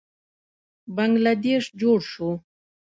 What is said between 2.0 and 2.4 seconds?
شو.